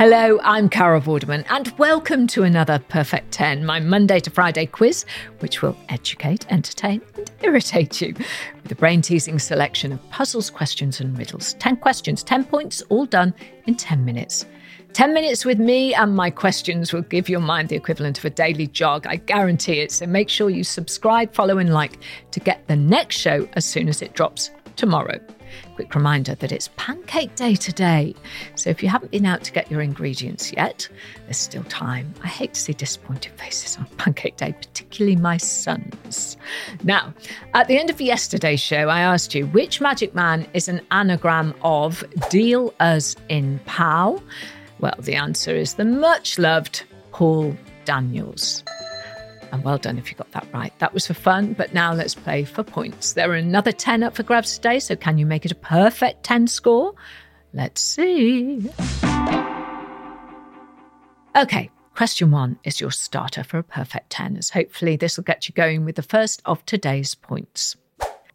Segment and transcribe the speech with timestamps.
[0.00, 5.04] Hello, I'm Carol Vorderman, and welcome to another Perfect 10, my Monday to Friday quiz,
[5.40, 8.14] which will educate, entertain, and irritate you
[8.62, 11.52] with a brain teasing selection of puzzles, questions, and riddles.
[11.58, 13.34] 10 questions, 10 points, all done
[13.66, 14.46] in 10 minutes.
[14.94, 18.30] 10 minutes with me and my questions will give your mind the equivalent of a
[18.30, 19.06] daily jog.
[19.06, 19.92] I guarantee it.
[19.92, 21.98] So make sure you subscribe, follow, and like
[22.30, 25.20] to get the next show as soon as it drops tomorrow.
[25.80, 28.14] Quick reminder that it's pancake day today.
[28.54, 30.86] So if you haven't been out to get your ingredients yet,
[31.24, 32.12] there's still time.
[32.22, 36.36] I hate to see disappointed faces on pancake day, particularly my son's.
[36.84, 37.14] Now,
[37.54, 41.54] at the end of yesterday's show, I asked you which magic man is an anagram
[41.62, 44.22] of deal us in pow?
[44.80, 46.82] Well, the answer is the much loved
[47.12, 48.64] Paul Daniels.
[49.52, 50.72] And well done if you got that right.
[50.78, 53.14] That was for fun, but now let's play for points.
[53.14, 56.22] There are another 10 up for grabs today, so can you make it a perfect
[56.22, 56.94] 10 score?
[57.52, 58.70] Let's see.
[61.36, 65.48] Okay, question one is your starter for a perfect 10, as hopefully this will get
[65.48, 67.76] you going with the first of today's points.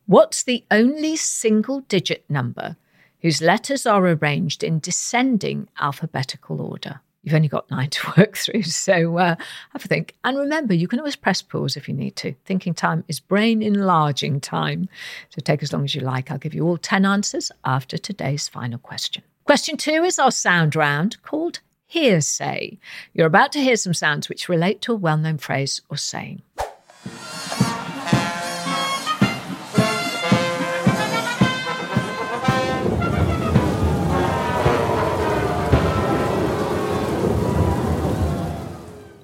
[0.05, 2.75] What's the only single digit number
[3.21, 7.01] whose letters are arranged in descending alphabetical order?
[7.25, 9.35] You've only got nine to work through, so uh,
[9.73, 10.13] have a think.
[10.23, 12.35] And remember, you can always press pause if you need to.
[12.45, 14.87] Thinking time is brain enlarging time.
[15.31, 16.29] So take as long as you like.
[16.29, 19.23] I'll give you all 10 answers after today's final question.
[19.43, 22.77] Question two is our sound round called hearsay.
[23.13, 26.43] You're about to hear some sounds which relate to a well known phrase or saying.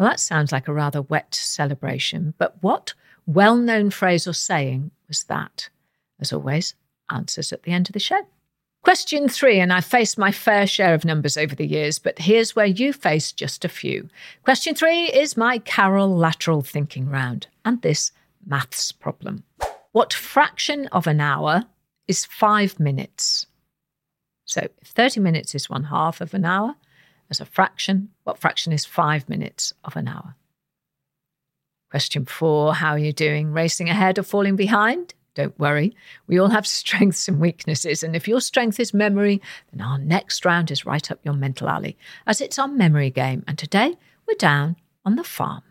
[0.01, 2.95] Well, that sounds like a rather wet celebration, but what
[3.27, 5.69] well known phrase or saying was that?
[6.19, 6.73] As always,
[7.11, 8.25] answers at the end of the show.
[8.83, 12.55] Question three, and I've faced my fair share of numbers over the years, but here's
[12.55, 14.09] where you face just a few.
[14.43, 18.11] Question three is my Carol lateral thinking round, and this
[18.43, 19.43] maths problem.
[19.91, 21.65] What fraction of an hour
[22.07, 23.45] is five minutes?
[24.45, 26.73] So if 30 minutes is one half of an hour,
[27.29, 30.35] as a fraction, what fraction is five minutes of an hour?
[31.89, 33.51] Question four How are you doing?
[33.51, 35.13] Racing ahead or falling behind?
[35.35, 35.93] Don't worry,
[36.27, 38.03] we all have strengths and weaknesses.
[38.03, 39.41] And if your strength is memory,
[39.73, 43.43] then our next round is right up your mental alley, as it's our memory game.
[43.49, 45.63] And today we're down on the farm.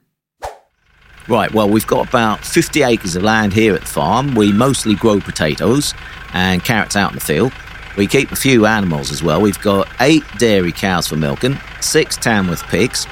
[1.28, 4.34] Right, well, we've got about 50 acres of land here at the farm.
[4.34, 5.94] We mostly grow potatoes
[6.34, 7.53] and carrots out in the field.
[7.97, 9.41] We keep a few animals as well.
[9.41, 13.06] We've got eight dairy cows for milking, six Tamworth pigs.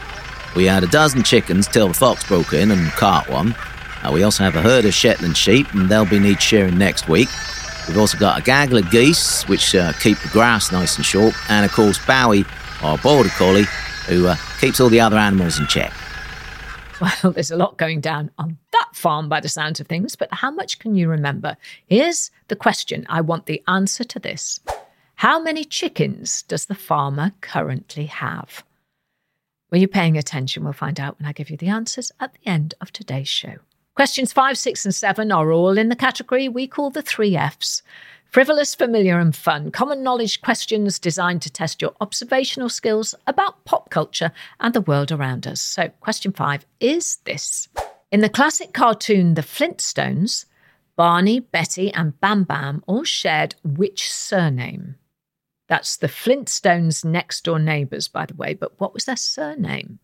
[0.56, 3.54] We had a dozen chickens till the fox broke in and caught one.
[4.02, 7.08] Uh, we also have a herd of Shetland sheep, and they'll be need shearing next
[7.08, 7.28] week.
[7.86, 11.34] We've also got a gaggle of geese, which uh, keep the grass nice and short,
[11.48, 12.44] and of course Bowie,
[12.82, 13.66] our border collie,
[14.06, 15.92] who uh, keeps all the other animals in check.
[17.22, 20.28] Well, there's a lot going down on that farm by the sounds of things, but
[20.32, 21.56] how much can you remember?
[21.86, 23.06] Here's the question.
[23.08, 24.58] I want the answer to this.
[25.16, 28.64] How many chickens does the farmer currently have?
[29.70, 30.64] Were you paying attention?
[30.64, 33.56] We'll find out when I give you the answers at the end of today's show.
[33.94, 37.82] Questions five, six, and seven are all in the category we call the three F's.
[38.30, 39.70] Frivolous, familiar, and fun.
[39.70, 45.10] Common knowledge questions designed to test your observational skills about pop culture and the world
[45.10, 45.62] around us.
[45.62, 47.68] So, question five is this
[48.12, 50.44] In the classic cartoon The Flintstones,
[50.94, 54.96] Barney, Betty, and Bam Bam all shared which surname?
[55.66, 60.00] That's the Flintstones' next door neighbours, by the way, but what was their surname?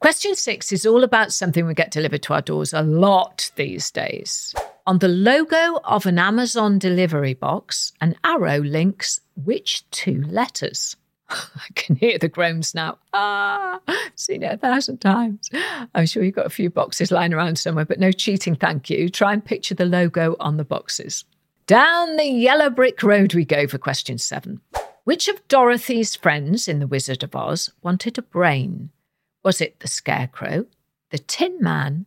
[0.00, 3.90] Question six is all about something we get delivered to our doors a lot these
[3.90, 4.54] days.
[4.84, 10.96] On the logo of an Amazon delivery box, an arrow links which two letters?
[11.30, 12.98] I can hear the groans now.
[13.12, 13.78] Ah,
[14.16, 15.48] seen it a thousand times.
[15.94, 19.08] I'm sure you've got a few boxes lying around somewhere, but no cheating, thank you.
[19.08, 21.24] Try and picture the logo on the boxes.
[21.68, 24.60] Down the yellow brick road we go for question seven.
[25.04, 28.90] Which of Dorothy's friends in The Wizard of Oz wanted a brain?
[29.44, 30.66] Was it the Scarecrow,
[31.10, 32.06] the Tin Man,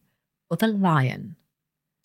[0.50, 1.38] or the Lion?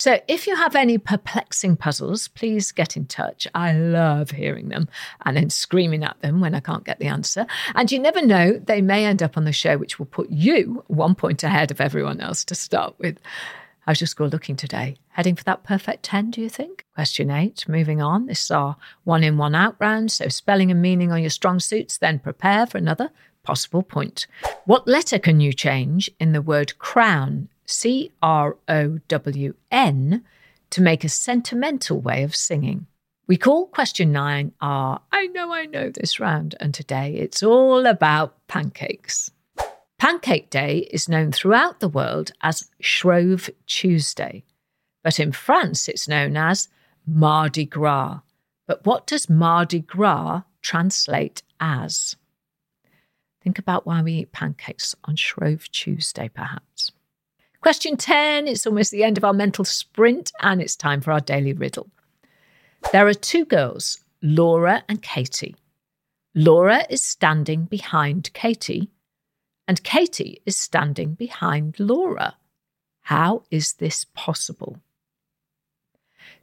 [0.01, 3.47] So, if you have any perplexing puzzles, please get in touch.
[3.53, 4.89] I love hearing them
[5.23, 7.45] and then screaming at them when I can't get the answer.
[7.75, 10.83] And you never know, they may end up on the show, which will put you
[10.87, 13.19] one point ahead of everyone else to start with.
[13.81, 14.95] How's your score looking today?
[15.09, 16.83] Heading for that perfect 10, do you think?
[16.95, 18.25] Question eight, moving on.
[18.25, 20.11] This is our one in, one out round.
[20.11, 23.11] So, spelling and meaning on your strong suits, then prepare for another
[23.43, 24.25] possible point.
[24.65, 27.49] What letter can you change in the word crown?
[27.71, 30.23] C R O W N
[30.69, 32.87] to make a sentimental way of singing.
[33.27, 37.85] We call question nine our I know I know this round, and today it's all
[37.85, 39.31] about pancakes.
[39.97, 44.43] Pancake Day is known throughout the world as Shrove Tuesday,
[45.03, 46.67] but in France it's known as
[47.05, 48.19] Mardi Gras.
[48.67, 52.15] But what does Mardi Gras translate as?
[53.43, 56.91] Think about why we eat pancakes on Shrove Tuesday, perhaps.
[57.61, 61.19] Question 10 it's almost the end of our mental sprint, and it's time for our
[61.19, 61.91] daily riddle.
[62.91, 65.55] There are two girls, Laura and Katie.
[66.33, 68.89] Laura is standing behind Katie,
[69.67, 72.35] and Katie is standing behind Laura.
[73.01, 74.79] How is this possible?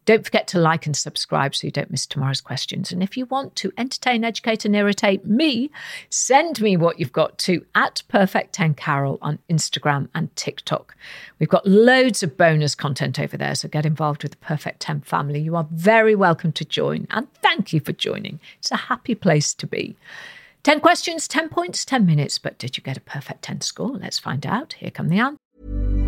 [0.09, 2.93] Don't forget to like and subscribe so you don't miss tomorrow's questions.
[2.93, 5.71] And if you want to entertain, educate, and irritate me,
[6.09, 10.97] send me what you've got to at Perfect 10 Carol on Instagram and TikTok.
[11.39, 15.03] We've got loads of bonus content over there, so get involved with the Perfect 10
[15.03, 15.41] family.
[15.41, 18.41] You are very welcome to join, and thank you for joining.
[18.61, 19.95] It's a happy place to be.
[20.63, 22.39] 10 questions, 10 points, 10 minutes.
[22.39, 23.99] But did you get a perfect 10 score?
[23.99, 24.73] Let's find out.
[24.73, 26.08] Here come the answers.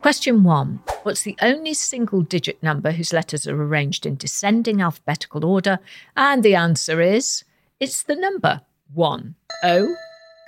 [0.00, 0.80] Question 1.
[1.02, 5.80] What's the only single digit number whose letters are arranged in descending alphabetical order?
[6.16, 7.44] And the answer is
[7.80, 8.62] it's the number
[8.94, 9.34] 1.
[9.64, 9.96] O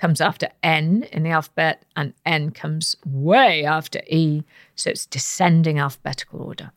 [0.01, 4.45] comes after N in the alphabet, and N comes way after E,
[4.75, 6.73] so it's descending alphabetical order.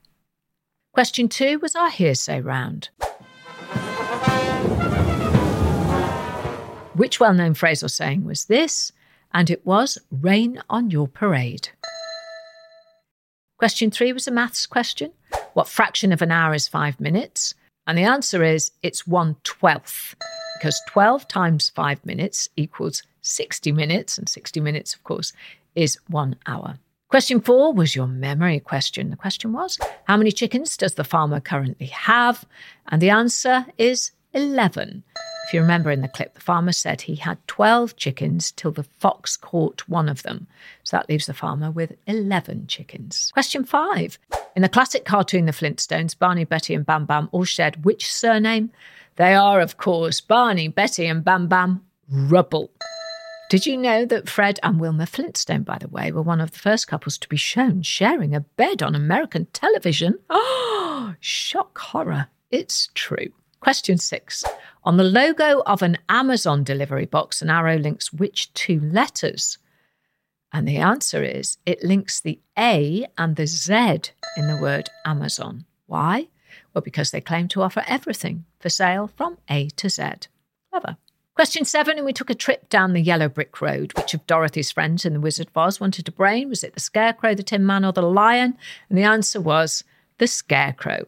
[0.94, 2.90] Question two was our hearsay round.
[6.96, 8.92] Which well known phrase or saying was this?
[9.34, 11.70] And it was rain on your parade.
[13.58, 15.12] Question three was a maths question.
[15.54, 17.54] What fraction of an hour is five minutes?
[17.88, 20.16] And the answer is it's one twelfth,
[20.58, 25.34] because 12 times five minutes equals 60 minutes, and 60 minutes, of course,
[25.76, 26.78] is one hour.
[27.10, 29.10] Question four was your memory question.
[29.10, 32.46] The question was How many chickens does the farmer currently have?
[32.88, 35.04] And the answer is 11.
[35.54, 38.82] If you remember in the clip, the farmer said he had 12 chickens till the
[38.82, 40.48] fox caught one of them.
[40.84, 43.30] So that leaves the farmer with 11 chickens.
[43.34, 44.18] Question five.
[44.56, 48.72] In the classic cartoon The Flintstones, Barney, Betty, and Bam Bam all shared which surname?
[49.18, 52.72] They are, of course, Barney, Betty, and Bam Bam Rubble.
[53.52, 56.58] Did you know that Fred and Wilma Flintstone, by the way, were one of the
[56.58, 60.18] first couples to be shown sharing a bed on American television?
[60.32, 62.30] Oh, shock horror.
[62.50, 63.32] It's true.
[63.60, 64.44] Question six.
[64.86, 69.58] On the logo of an Amazon delivery box, an arrow links which two letters?
[70.52, 73.74] And the answer is it links the A and the Z
[74.36, 75.66] in the word Amazon.
[75.88, 76.28] Why?
[76.74, 80.04] Well, because they claim to offer everything for sale from A to Z.
[80.70, 80.98] Clever.
[81.34, 83.94] Question seven, and we took a trip down the yellow brick road.
[83.98, 86.50] Which of Dorothy's friends in The Wizard of Oz wanted a brain?
[86.50, 88.58] Was it the Scarecrow, the Tin Man, or the Lion?
[88.90, 89.84] And the answer was
[90.20, 91.08] the Scarecrow.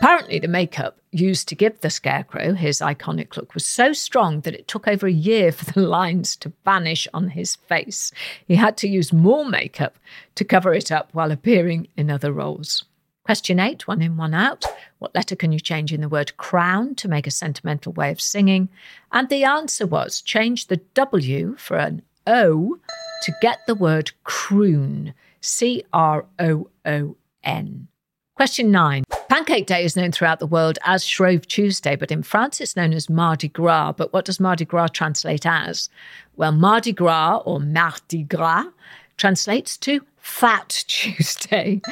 [0.00, 4.54] Apparently, the makeup used to give the Scarecrow his iconic look was so strong that
[4.54, 8.12] it took over a year for the lines to vanish on his face.
[8.46, 9.98] He had to use more makeup
[10.36, 12.84] to cover it up while appearing in other roles.
[13.24, 14.64] Question eight, one in, one out.
[15.00, 18.20] What letter can you change in the word crown to make a sentimental way of
[18.20, 18.68] singing?
[19.10, 22.78] And the answer was change the W for an O
[23.22, 25.12] to get the word croon.
[25.40, 27.88] C R O O N.
[28.34, 29.04] Question nine.
[29.28, 32.94] Pancake Day is known throughout the world as Shrove Tuesday, but in France it's known
[32.94, 33.92] as Mardi Gras.
[33.92, 35.90] But what does Mardi Gras translate as?
[36.36, 38.64] Well, Mardi Gras or Mardi Gras
[39.18, 41.82] translates to Fat Tuesday.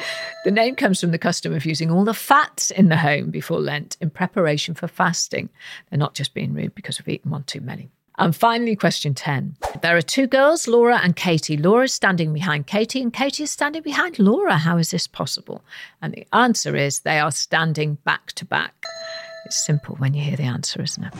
[0.45, 3.59] The name comes from the custom of using all the fats in the home before
[3.59, 5.49] Lent in preparation for fasting.
[5.89, 7.91] They're not just being rude because we've eaten one too many.
[8.19, 9.57] And finally, question 10.
[9.83, 11.55] There are two girls, Laura and Katie.
[11.55, 14.57] Laura is standing behind Katie, and Katie is standing behind Laura.
[14.57, 15.63] How is this possible?
[16.01, 18.73] And the answer is they are standing back to back.
[19.45, 21.13] It's simple when you hear the answer, isn't it?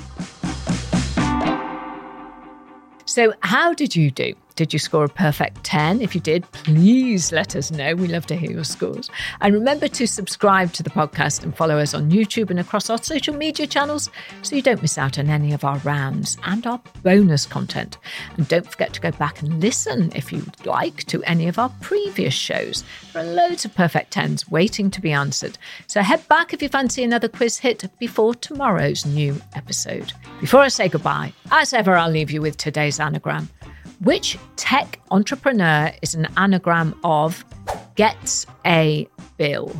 [3.05, 4.33] So, how did you do?
[4.57, 6.01] Did you score a perfect 10?
[6.01, 7.93] If you did, please let us know.
[7.93, 9.07] We love to hear your scores.
[9.39, 12.97] And remember to subscribe to the podcast and follow us on YouTube and across our
[12.97, 14.09] social media channels
[14.41, 17.99] so you don't miss out on any of our rounds and our bonus content.
[18.35, 21.69] And don't forget to go back and listen if you'd like to any of our
[21.81, 22.83] previous shows.
[23.13, 25.59] There are loads of perfect 10s waiting to be answered.
[25.85, 30.13] So head back if you fancy another quiz hit before tomorrow's new episode.
[30.41, 33.49] Before I say goodbye, as ever, I'll leave you with today's anagram.
[33.99, 37.43] Which tech entrepreneur is an anagram of
[37.95, 39.71] gets a bill?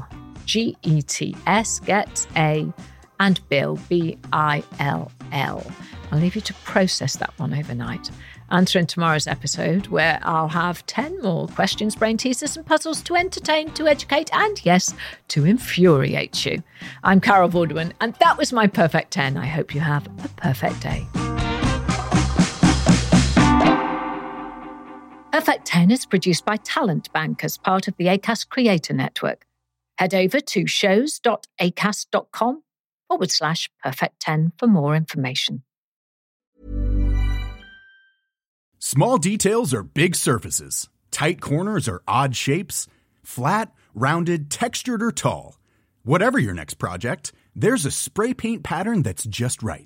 [0.46, 2.72] G E T S, gets a,
[3.20, 5.64] and bill, B I L L.
[6.12, 8.10] I'll leave you to process that one overnight.
[8.50, 13.16] Answer in tomorrow's episode, where I'll have 10 more questions, brain teasers, and puzzles to
[13.16, 14.96] entertain, to educate, and yes,
[15.28, 16.64] to infuriate you.
[17.04, 19.36] I'm Carol Vorderman, and that was my perfect 10.
[19.36, 21.06] I hope you have a perfect day.
[25.38, 29.46] Perfect 10 is produced by Talent Bank as part of the ACAST Creator Network.
[30.00, 32.64] Head over to shows.acast.com
[33.08, 35.62] forward slash perfect 10 for more information.
[38.80, 42.88] Small details are big surfaces, tight corners are odd shapes,
[43.22, 45.60] flat, rounded, textured, or tall.
[46.02, 49.86] Whatever your next project, there's a spray paint pattern that's just right.